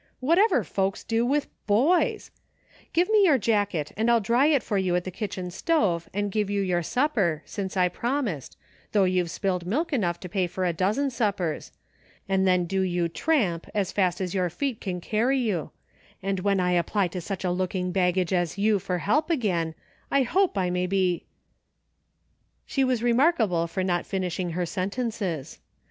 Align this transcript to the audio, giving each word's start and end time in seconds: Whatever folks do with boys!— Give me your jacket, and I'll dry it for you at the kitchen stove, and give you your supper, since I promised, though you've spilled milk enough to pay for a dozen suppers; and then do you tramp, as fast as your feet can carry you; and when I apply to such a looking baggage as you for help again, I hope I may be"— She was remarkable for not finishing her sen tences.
Whatever 0.19 0.63
folks 0.63 1.03
do 1.03 1.23
with 1.23 1.47
boys!— 1.67 2.31
Give 2.93 3.07
me 3.11 3.23
your 3.25 3.37
jacket, 3.37 3.91
and 3.95 4.09
I'll 4.09 4.19
dry 4.19 4.47
it 4.47 4.63
for 4.63 4.79
you 4.79 4.95
at 4.95 5.03
the 5.03 5.11
kitchen 5.11 5.51
stove, 5.51 6.09
and 6.11 6.31
give 6.31 6.49
you 6.49 6.59
your 6.63 6.81
supper, 6.81 7.43
since 7.45 7.77
I 7.77 7.87
promised, 7.87 8.57
though 8.93 9.03
you've 9.03 9.29
spilled 9.29 9.67
milk 9.67 9.93
enough 9.93 10.19
to 10.21 10.27
pay 10.27 10.47
for 10.47 10.65
a 10.65 10.73
dozen 10.73 11.11
suppers; 11.11 11.71
and 12.27 12.47
then 12.47 12.65
do 12.65 12.81
you 12.81 13.09
tramp, 13.09 13.67
as 13.75 13.91
fast 13.91 14.19
as 14.21 14.33
your 14.33 14.49
feet 14.49 14.81
can 14.81 15.01
carry 15.01 15.37
you; 15.37 15.69
and 16.23 16.39
when 16.39 16.59
I 16.59 16.71
apply 16.71 17.09
to 17.09 17.21
such 17.21 17.43
a 17.43 17.51
looking 17.51 17.91
baggage 17.91 18.33
as 18.33 18.57
you 18.57 18.79
for 18.79 18.97
help 18.97 19.29
again, 19.29 19.75
I 20.09 20.23
hope 20.23 20.57
I 20.57 20.71
may 20.71 20.87
be"— 20.87 21.25
She 22.65 22.83
was 22.83 23.03
remarkable 23.03 23.67
for 23.67 23.83
not 23.83 24.07
finishing 24.07 24.53
her 24.53 24.65
sen 24.65 24.89
tences. 24.89 25.59